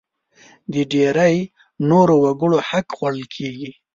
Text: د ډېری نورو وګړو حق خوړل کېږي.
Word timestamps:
د 0.73 0.75
ډېری 0.91 1.35
نورو 1.89 2.15
وګړو 2.23 2.57
حق 2.69 2.87
خوړل 2.97 3.23
کېږي. 3.35 3.69